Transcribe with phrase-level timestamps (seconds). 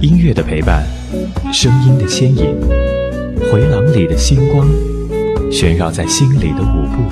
[0.00, 0.84] 音乐的陪伴，
[1.52, 2.54] 声音的牵引，
[3.50, 4.68] 回廊里的星光，
[5.50, 7.02] 旋绕在心里的舞步，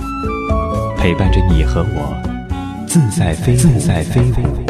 [0.98, 2.14] 陪伴着你和我，
[2.86, 4.64] 自在飞自在飞舞。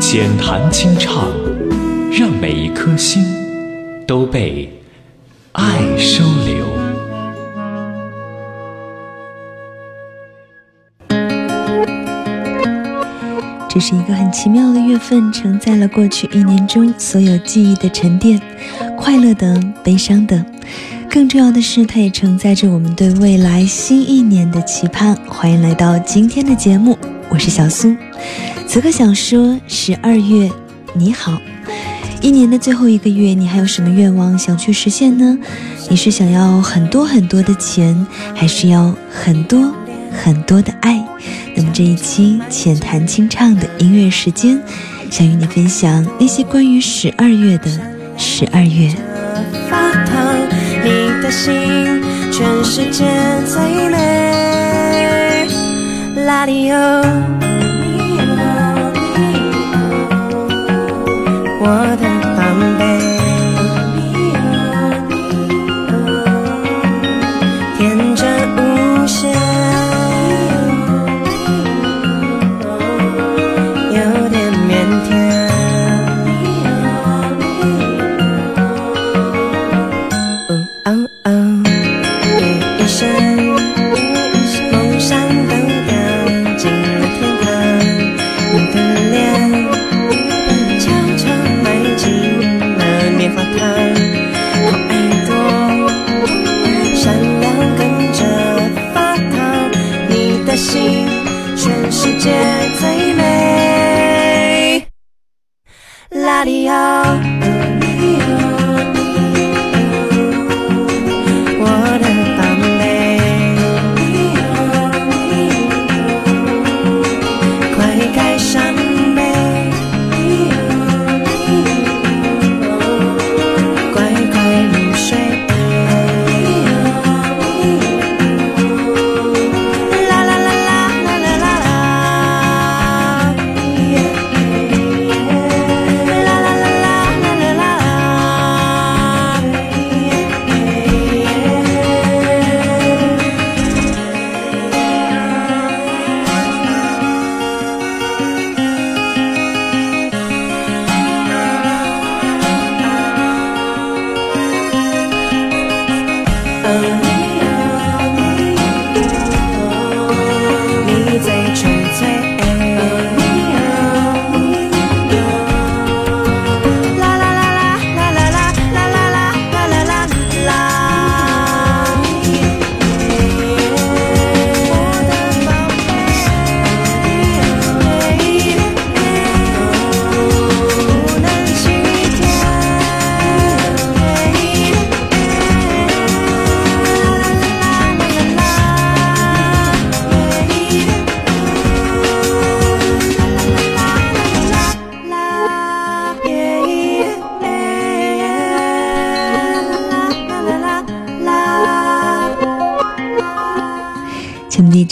[0.00, 1.30] 浅谈轻唱，
[2.10, 3.22] 让每一颗心
[4.06, 4.72] 都被
[5.52, 6.61] 爱收留。
[13.72, 18.38] 这是一个很奇妙的月份，承载了过去一年中所有记忆的沉淀，
[18.98, 20.44] 快乐的、悲伤的。
[21.08, 25.16] 更重要的是，它也承载着我们对未来新一年的期盼。
[25.26, 26.98] 欢迎来到今天的节目，
[27.30, 27.96] 我是小苏。
[28.66, 30.50] 此刻想说，十二月
[30.92, 31.38] 你好，
[32.20, 35.38] 一年的最后一个月，你还有什么愿望想去实现呢？
[35.88, 39.72] 你是想要很多很多的钱，还是要很多
[40.12, 41.02] 很多的爱？
[41.54, 44.60] 那么这一期浅谈清唱的音乐时间，
[45.10, 47.70] 想与你分享那些关于十二月的
[48.16, 48.90] 十二月。
[49.68, 50.36] 发烫，
[50.84, 51.52] 你的心，
[52.30, 53.04] 全世界
[53.46, 55.48] 最美。
[56.24, 56.76] 拉里欧，
[61.60, 61.66] 我
[62.00, 62.42] 的宝
[62.78, 63.01] 贝。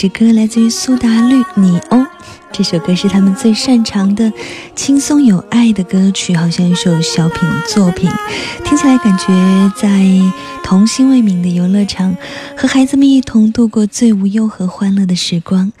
[0.01, 1.97] 这歌来自于苏打绿《你哦》，
[2.51, 4.33] 这首歌是他们最擅长的
[4.75, 8.09] 轻松有爱的歌曲，好像一首小品作品，
[8.65, 9.27] 听起来感觉
[9.79, 10.03] 在
[10.63, 12.17] 童心未泯的游乐场，
[12.57, 15.71] 和孩子们一同度过最无忧和欢乐的时光。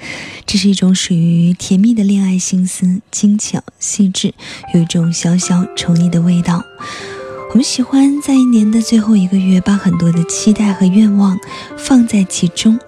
[0.45, 4.35] 这是一种属于甜蜜的恋爱心思，精巧细致，
[4.75, 6.63] 有一种小小宠溺的味道。
[7.51, 11.37] 我们喜欢在一年的最后一个月，把很多的期待和愿望
[11.77, 12.79] 放在其中。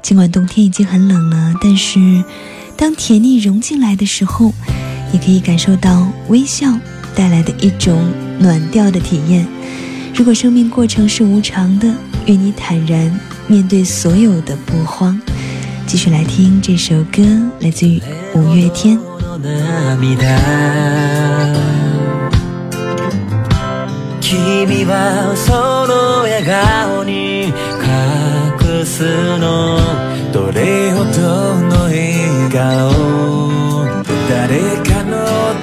[0.00, 2.22] 尽管冬天已经很冷了，但是
[2.76, 4.54] 当甜蜜融进来的时候，
[5.10, 6.72] 你可以感受到微笑
[7.16, 8.00] 带来的一种
[8.38, 9.44] 暖调的体验。
[10.14, 11.92] 如果生命过程是无常的，
[12.26, 13.18] 愿你坦然
[13.48, 15.20] 面对所有的不慌。
[15.84, 17.24] 继续来听这首歌，
[17.58, 18.00] 来自于
[18.34, 18.96] 五月天。
[24.32, 25.52] 君はそ
[25.86, 27.52] の笑顔に隠
[28.86, 29.04] す
[29.36, 29.76] の
[30.32, 32.56] どれほどの笑顔
[34.30, 34.58] 誰
[34.88, 35.12] かの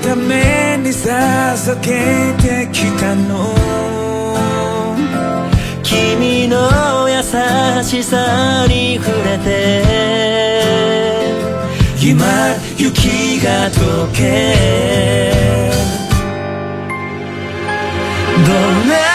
[0.04, 3.56] ために捧げてきたの？
[5.82, 7.24] 君の優
[7.84, 9.82] しさに触れて。
[12.00, 12.24] 今
[12.78, 14.20] 雪が溶け。
[18.50, 19.09] the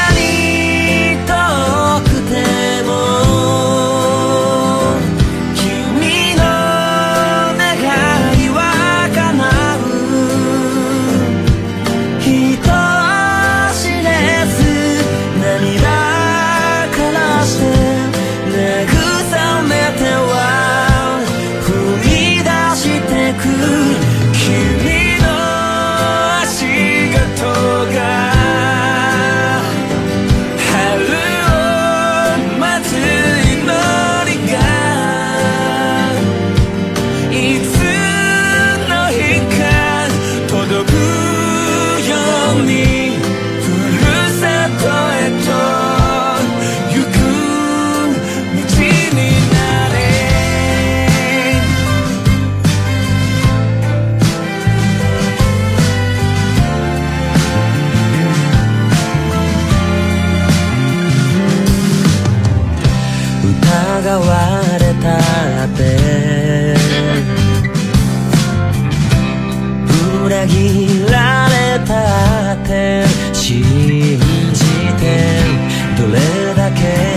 [64.03, 65.19] がわれた
[65.65, 66.75] って。
[70.25, 73.05] 裏切られたって。
[73.33, 73.63] 信
[74.53, 74.65] じ
[74.99, 75.05] て
[75.99, 77.14] どれだけ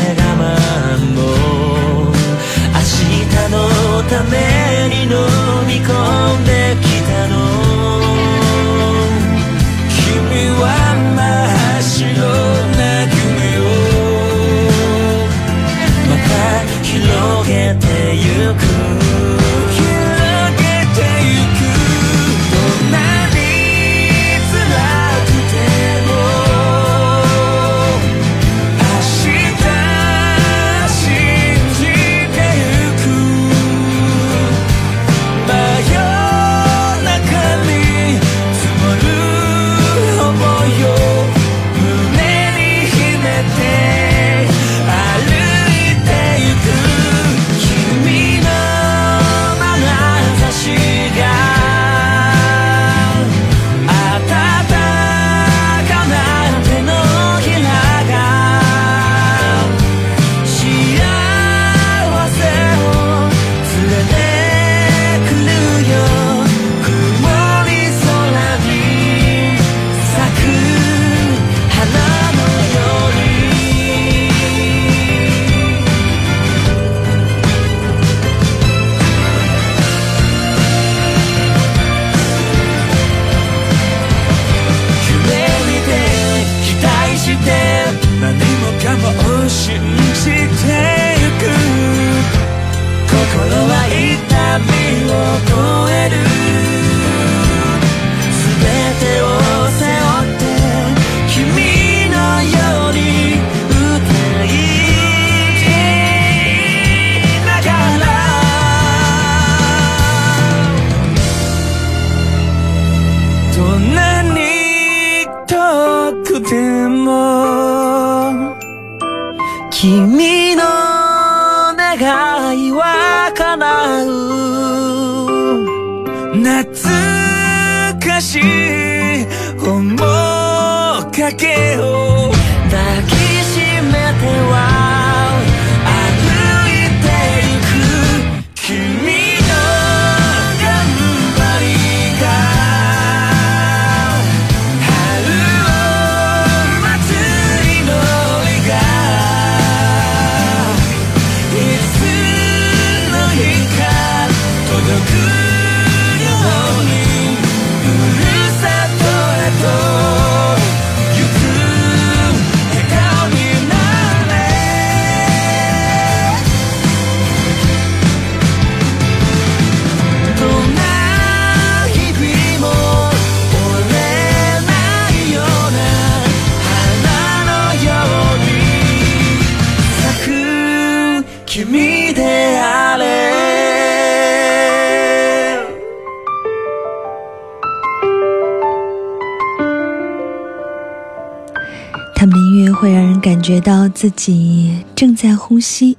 [193.68, 195.98] 到自己正在呼吸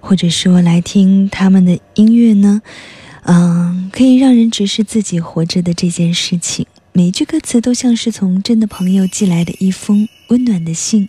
[0.00, 2.62] 或者说来听他们的音乐呢？
[3.24, 6.66] 嗯可以让人直视自己活着的这件事情。
[6.92, 11.08] 每一句歌词都像是从真的朋友寄来的一封温暖的信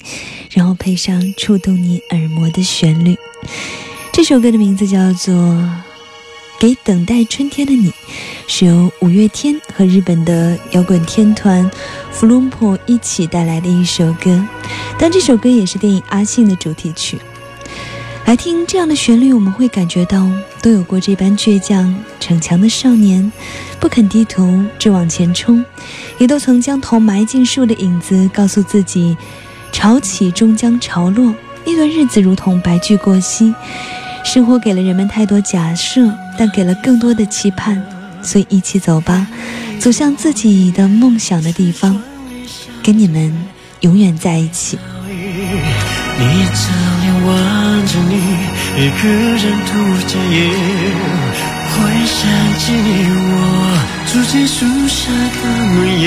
[0.49, 3.15] 然后配上触动你耳膜的旋律。
[4.11, 5.69] 这首歌的名字叫做
[6.61, 7.91] 给等待春天的你，
[8.45, 11.67] 是由五月天和日本的摇滚天团
[12.13, 14.45] Flumpo 一起带来的一首歌。
[14.99, 17.17] 但这首歌也是电影《阿信》的主题曲。
[18.25, 20.29] 来听这样的旋律，我们会感觉到
[20.61, 23.31] 都有过这般倔强逞强的少年，
[23.79, 25.63] 不肯低头，只往前冲；
[26.19, 29.17] 也都曾将头埋进树的影子，告诉自己，
[29.71, 31.33] 潮起终将潮落。
[31.65, 33.51] 那段日子如同白驹过隙。
[34.23, 37.81] 生活给了人们太多假设，但给了更多的期盼，
[38.21, 39.27] 所以一起走吧，
[39.79, 41.99] 走向自己的梦想的地方，
[42.81, 43.35] 跟你们
[43.81, 44.77] 永远在一起。
[45.03, 48.15] 你张脸望着你，
[48.77, 49.71] 一个人独
[50.07, 50.37] 角夜，
[51.71, 51.75] 会
[52.05, 52.19] 想
[52.59, 53.35] 起你我
[54.07, 55.11] 住进树下
[55.41, 55.41] 的
[55.73, 56.03] 落叶，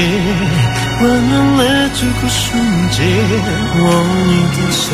[1.02, 2.42] 温暖了这个瞬
[2.90, 2.96] 间，
[3.82, 3.84] 握
[4.26, 4.86] 你的手。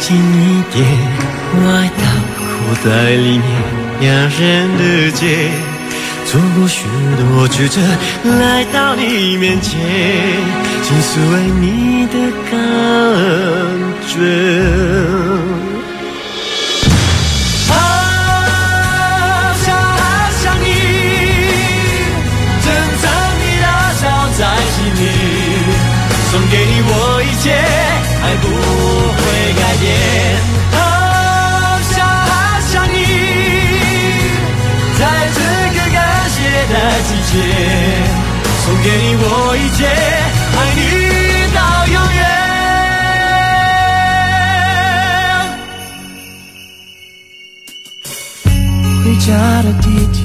[0.00, 0.84] 近一点，
[1.64, 2.02] 外套
[2.38, 2.44] 口
[2.84, 3.42] 袋里面，
[4.00, 4.40] 两人
[4.76, 5.48] 的街，
[6.26, 6.84] 走过许
[7.16, 7.80] 多曲折，
[8.38, 9.80] 来到你面前，
[10.82, 12.14] 倾诉爱你的
[12.50, 12.52] 感
[14.08, 14.12] 觉。
[17.68, 17.72] 好
[19.64, 20.00] 想好
[20.42, 20.66] 想你，
[22.62, 22.66] 珍
[23.00, 23.02] 藏
[23.40, 23.64] 你的
[24.00, 24.02] 笑
[24.36, 24.40] 在
[24.74, 25.02] 心里，
[26.30, 27.44] 送给你我一切，
[28.40, 29.22] 不会。
[29.56, 29.84] 改变，
[30.72, 30.76] 好
[31.90, 32.96] 想好想你，
[34.98, 35.02] 在
[35.34, 35.38] 这
[35.74, 35.98] 个感
[36.30, 36.36] 谢
[36.70, 36.74] 的
[37.06, 37.32] 季节，
[38.64, 39.24] 送给你我
[39.56, 39.80] 一切，
[40.56, 40.78] 爱你
[41.54, 42.18] 到永远。
[49.04, 49.26] 回家
[49.62, 50.22] 的地铁，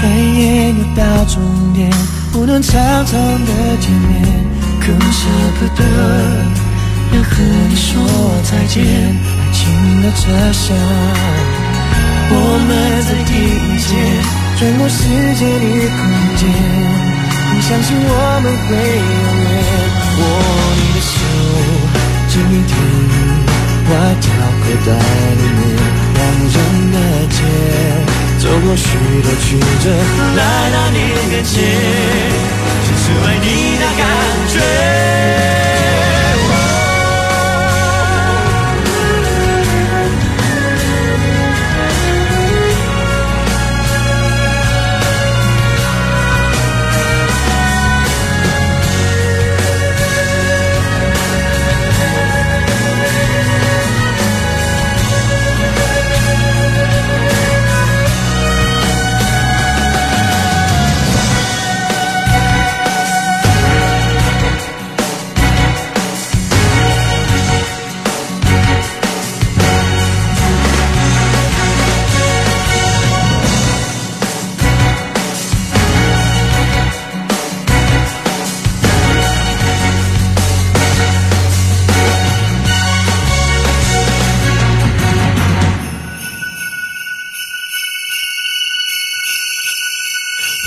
[0.00, 0.42] 转眼
[0.76, 1.34] 又到终
[1.72, 1.90] 点，
[2.32, 2.72] 不能长
[3.06, 3.12] 长
[3.44, 4.43] 的见面，
[4.86, 5.82] 更舍不得。
[7.12, 7.32] 要和
[7.68, 8.02] 你说
[8.42, 9.62] 再见，爱情
[10.02, 10.22] 的车
[10.52, 10.76] 厢，
[12.30, 12.32] 我
[12.66, 12.70] 们
[13.06, 13.88] 在第一节，
[14.58, 14.98] 穿过时
[15.38, 15.98] 间与空
[16.36, 16.42] 间，
[17.54, 18.10] 你相信我
[18.42, 19.52] 们会永远。
[20.16, 20.20] 握
[20.76, 21.12] 你的手，
[22.28, 22.72] 这一天，
[23.90, 24.24] 外套
[24.60, 24.88] 口袋
[25.38, 25.62] 里面，
[26.14, 26.18] 两
[26.52, 26.56] 人
[26.92, 26.96] 的
[27.30, 27.38] 肩，
[28.38, 28.86] 走过许
[29.22, 29.46] 多曲
[29.82, 29.84] 折，
[30.36, 30.40] 来
[30.72, 30.98] 到你
[31.30, 31.54] 面前，
[33.04, 35.53] 倾诉爱你的感觉。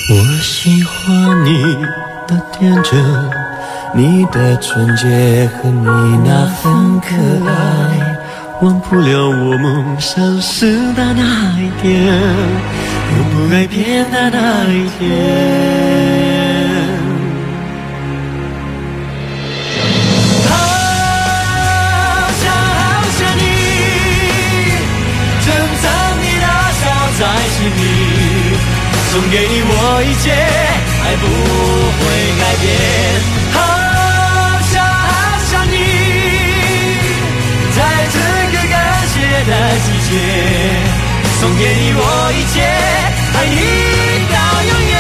[0.10, 1.76] 我喜欢你
[2.28, 3.30] 的天真，
[3.94, 5.86] 你的纯洁和你
[6.24, 7.14] 那份可
[7.46, 8.18] 爱，
[8.62, 12.06] 忘不了我梦消失的那一天，
[13.18, 16.27] 永不改变的那一天。
[29.18, 32.06] 送给你我一切，爱不会
[32.38, 32.66] 改变。
[33.52, 33.58] 好
[34.62, 35.10] 想好
[35.50, 35.74] 想你，
[37.74, 37.78] 在
[38.14, 38.16] 这
[38.54, 38.78] 个感
[39.10, 39.16] 谢
[39.50, 40.12] 的季节，
[41.40, 42.00] 送给你我
[42.32, 42.62] 一切，
[43.34, 43.58] 爱你
[44.30, 44.38] 到
[44.70, 44.96] 永远。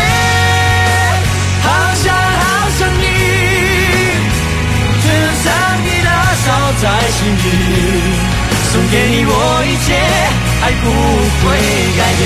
[1.61, 2.41] 好想好
[2.73, 3.05] 想你，
[5.05, 5.05] 珍
[5.43, 5.45] 藏
[5.85, 6.09] 你的
[6.41, 6.45] 手
[6.81, 6.83] 在
[7.13, 7.45] 心里，
[8.73, 9.31] 送给你我
[9.63, 9.93] 一切，
[10.63, 11.45] 爱不会
[11.99, 12.25] 改变。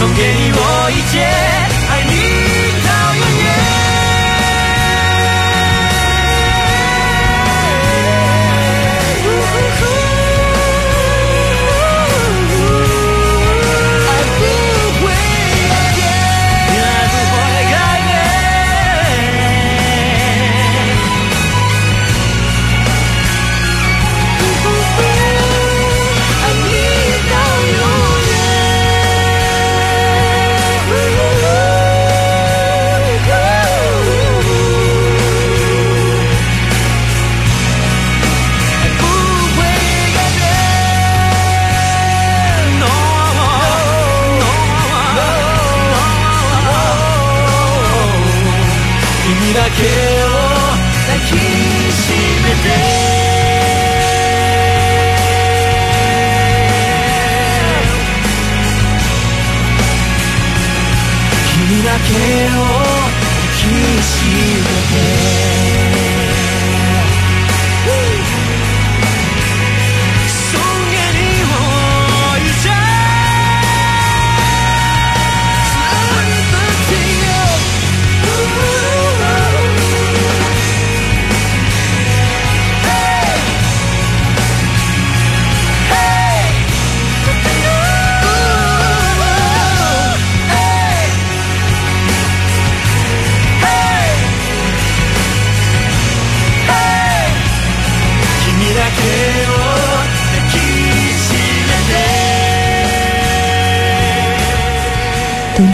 [0.00, 1.49] 送给你我一切。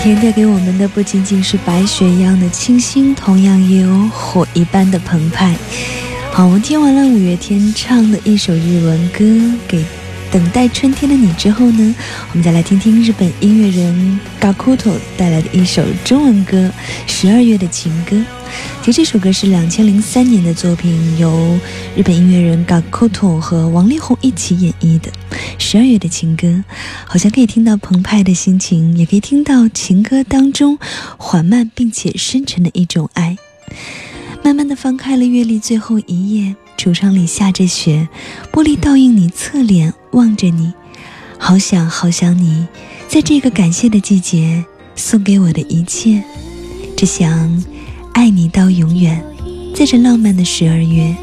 [0.07, 5.53] 天带给我们的不仅仅是白雪一样的清新，同样也有火一般的澎湃。
[6.31, 9.25] 好，我们听完了五月天唱的一首日文歌
[9.67, 9.85] 《给
[10.37, 11.95] 等待春天的你》之后呢，
[12.31, 16.71] 我们再来听听日本音乐人 Gakuto 带来的一首中文歌
[17.11, 18.15] 《十二月的情歌》。
[18.83, 21.59] 其实这首歌是两千零三年的作品，由
[21.97, 25.11] 日本音乐人 Gakuto 和王力宏一起演绎的
[25.57, 26.47] 《十二月的情歌》，
[27.07, 30.79] 好像可以听到澎湃的心情，也可以听到情歌当中
[31.17, 33.39] 缓慢并且深沉的一种爱。
[34.45, 38.08] 慢慢的翻开了月历最后一页，橱窗里下着雪，
[38.52, 40.74] 玻璃倒映你侧脸望着你，
[41.38, 42.66] 好想好想你，
[43.08, 44.66] 在这个感谢的季节
[44.96, 46.24] 送给我的一切，
[46.98, 47.64] 只想
[48.14, 49.24] 爱你到永远，
[49.76, 51.16] 在这浪漫的十二月。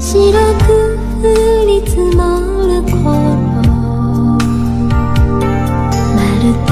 [0.00, 1.26] 白く降
[1.66, 3.02] り積もる頃
[6.14, 6.70] まるで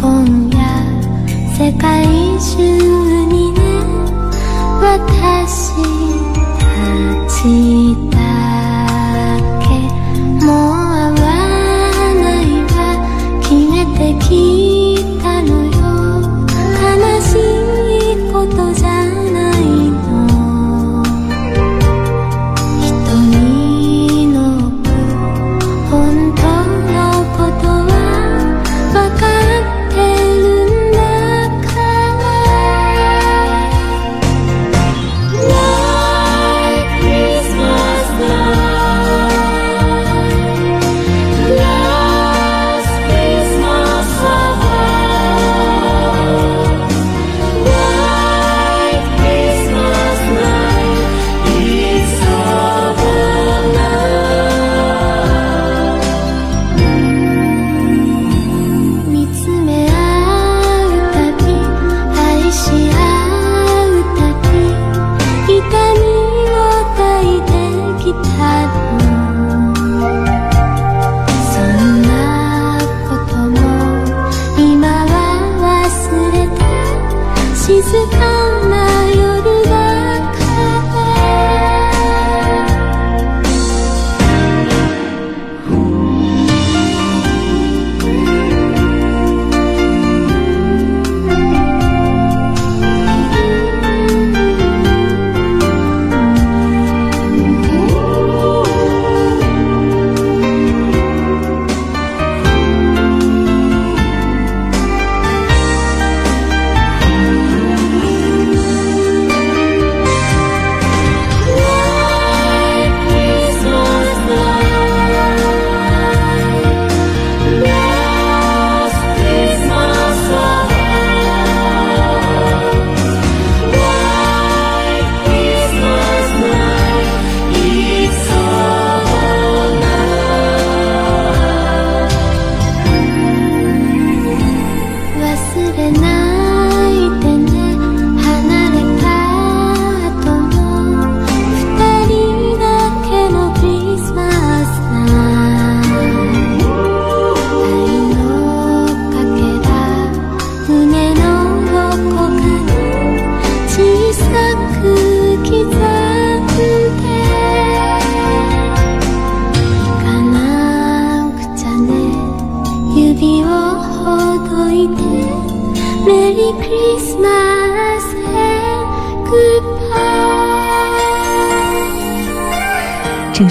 [0.00, 0.02] 今
[0.52, 0.54] 夜
[1.56, 2.06] 世界
[2.38, 2.83] 中
[7.45, 8.04] 你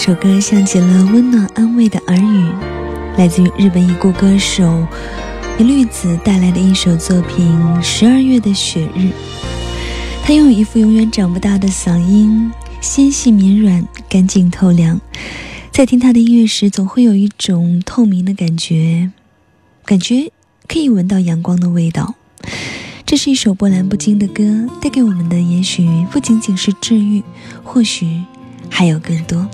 [0.04, 2.52] 首歌像极了温暖安慰的耳语，
[3.16, 4.86] 来自于日本已故歌手
[5.58, 7.50] 野绿子带来的一首作品
[7.82, 8.98] 《十二月的雪日》。
[10.22, 15.00] 他拥有一副永远长不大的嗓音，纤细绵软，干净透亮。
[15.70, 19.10] 在听他的音乐时，总会有一种透明的感觉，
[19.86, 20.30] 感觉
[20.68, 22.14] 可以闻到阳光的味道。
[23.06, 27.22] 这是一首波澜不惊的歌，带给我们的也许不仅仅是治愈，
[27.62, 28.20] 或许
[28.68, 29.48] 还有更多。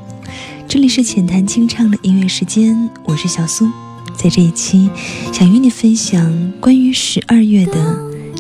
[0.71, 3.67] 这里是浅谈清唱的音乐时间，我是小苏，
[4.15, 4.89] 在这一期
[5.33, 7.73] 想与你分享关于十二月的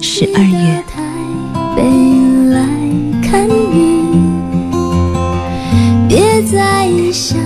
[0.01, 0.81] 十二月。
[1.75, 1.83] 北
[2.53, 2.64] 来
[3.21, 4.05] 看雨，
[6.09, 7.37] 别在异乡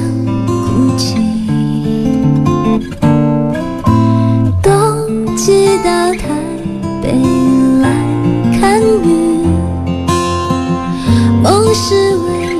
[0.47, 1.14] 哭泣。
[4.62, 6.29] 冬季到台
[7.03, 7.11] 北
[7.81, 7.88] 来
[8.61, 9.47] 看雨，
[11.42, 12.53] 梦是唯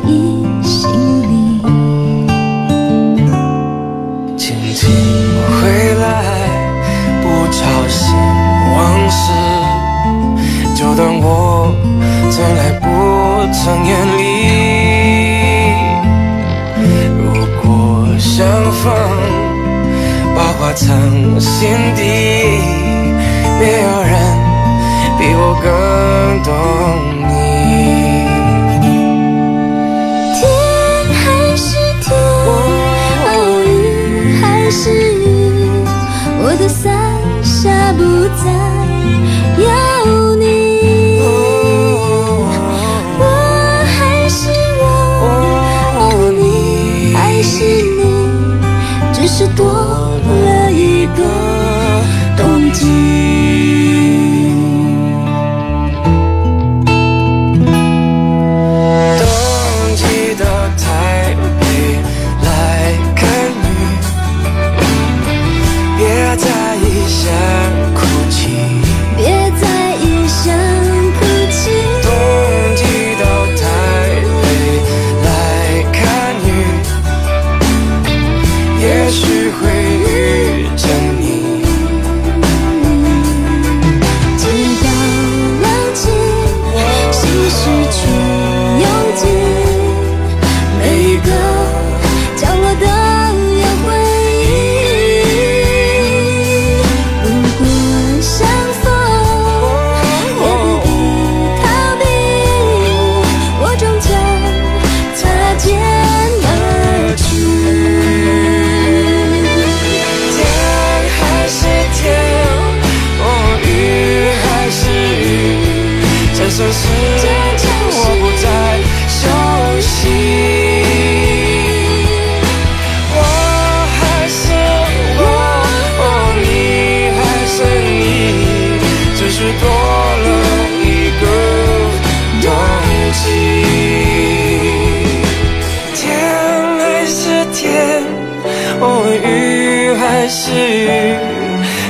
[12.35, 12.87] 从来不
[13.53, 14.20] 曾远离。
[17.16, 17.23] 如
[17.62, 17.64] 果
[18.18, 18.92] 相逢，
[20.35, 20.85] 把话藏
[21.38, 22.03] 心底，
[23.61, 24.12] 没有人
[25.16, 26.51] 比我更懂
[27.29, 27.43] 你。
[67.07, 67.54] 在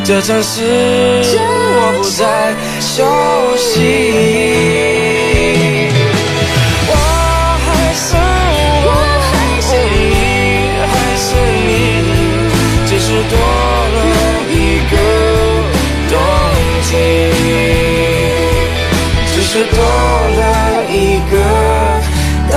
[0.07, 2.93] 这城市我不再熟
[3.57, 3.73] 悉。
[6.87, 6.93] 我
[7.65, 8.15] 还是
[8.85, 9.97] 我，哦，你
[10.93, 11.27] 还是
[11.65, 11.69] 你，
[12.87, 13.35] 只是多
[13.95, 13.97] 了
[14.51, 14.55] 一
[14.91, 14.93] 个
[16.11, 16.13] 冬
[16.83, 16.93] 季，
[19.33, 19.77] 只是多
[20.37, 20.41] 了
[20.93, 20.95] 一
[21.33, 21.35] 个
[22.53, 22.55] 冬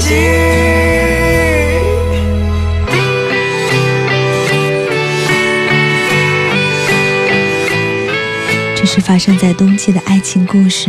[0.00, 0.49] 季。
[8.80, 10.88] 这是发生在冬季的爱情故事，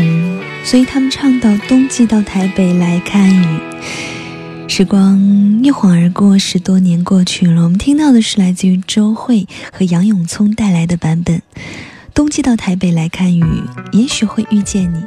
[0.64, 3.46] 所以他们唱到冬季到台北来看雨。
[4.70, 5.20] 时光
[5.62, 11.42] 一晃而过，十多年过去了，我们听到的是来自于周慧和杨永聪带来的版本。
[12.14, 13.44] 冬季到台北来看雨，
[13.92, 15.04] 也许会遇见你。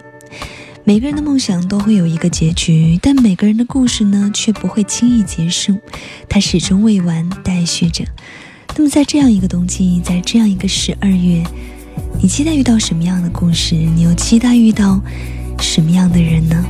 [0.85, 5.79] 每个人的梦想都会有一个结局，但每个人的故事呢，却不会轻易结束，
[6.29, 8.05] 它始终未完待续着。
[8.77, 11.43] 那么，在这样一个冬季，在这样一个十二月，
[12.21, 13.75] 你期待遇到什么样的故事？
[13.75, 15.01] 你又期待遇到
[15.61, 16.65] 什么样的人呢？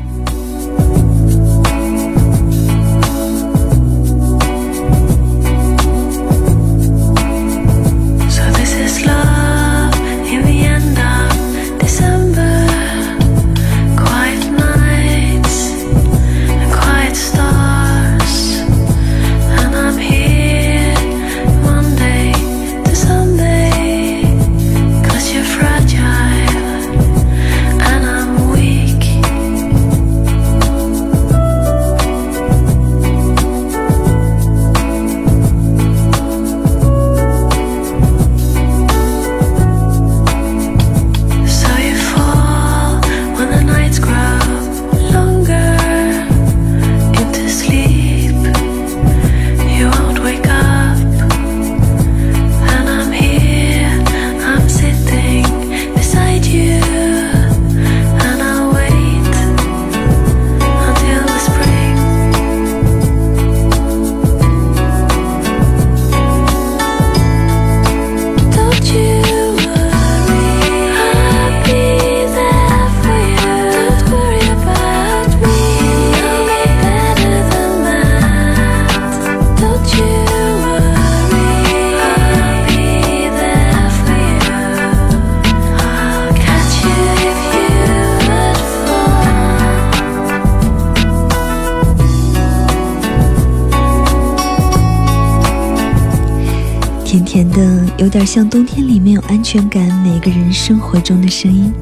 [98.34, 101.72] 像冬天里面有安全感每个人生活中的声音。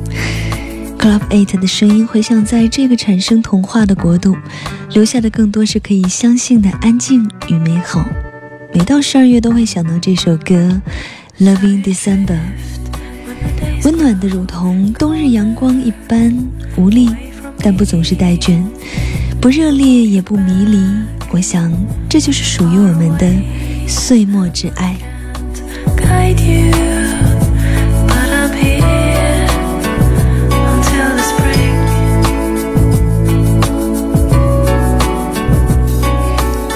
[0.98, 4.36] Club Eight 的声音回响在这个产生童话的国度，
[4.90, 8.06] 留下的更多是可以相信的安静与美好。
[8.74, 10.78] 每到十二月都会想到这首歌
[11.42, 12.36] 《Loving December》，
[13.84, 16.36] 温暖的如同冬日阳光一般
[16.76, 17.08] 无力，
[17.60, 18.62] 但不总是带倦，
[19.40, 20.84] 不热烈也不迷离。
[21.30, 21.72] 我想，
[22.10, 23.26] 这就是属于我们的
[23.88, 24.94] 岁末之爱。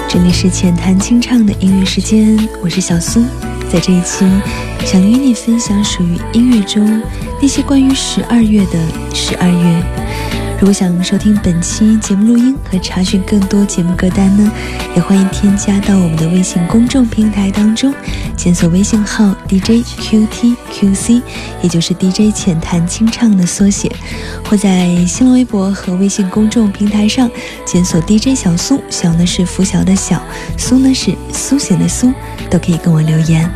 [0.09, 3.23] 这里是浅谈清唱的音乐时间，我是小苏。
[3.71, 4.25] 在这一期，
[4.85, 7.03] 想与你分享属于音乐中
[7.41, 8.79] 那些关于十二月的
[9.13, 10.06] 十二月。
[10.59, 14.51] 如果想收听本期节目录音和查询更多节目歌单呢，
[14.97, 17.93] 也欢迎添加到我们的微信公众平台当中，
[18.35, 21.23] 检索微信号 DJ QTQC，
[21.61, 23.95] 也就是 DJ 浅谈清唱的缩写，
[24.49, 27.31] 或在新浪微博和微信公众平台上
[27.67, 30.23] 检索 DJ 小苏，小呢是拂晓的小，
[30.57, 32.11] 苏呢是苏醒的苏，
[32.49, 33.49] 都可以跟我留言。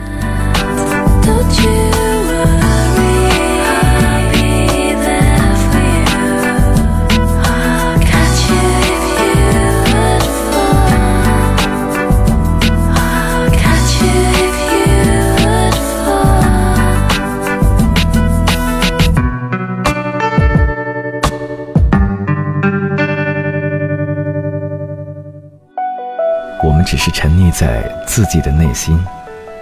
[27.60, 28.98] 在自己的内心，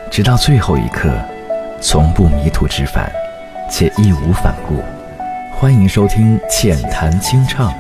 [0.08, 1.12] 直到最后一刻，
[1.80, 3.10] 从不迷途知返，
[3.68, 4.76] 且义无反顾。
[5.58, 7.72] 欢迎收听《浅谈清唱》，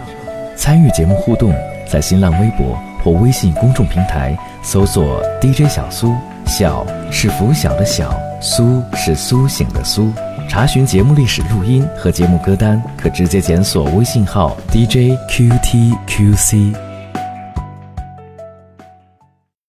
[0.56, 1.54] 参与节目互动，
[1.86, 10.12] 在新浪微博或微信公众平台搜索 “DJ 小苏”，小是拂晓的小，苏是苏醒的苏。
[10.48, 16.87] 查询节目历史录音和节目歌单，可直接检索微信号 DJ QTQC。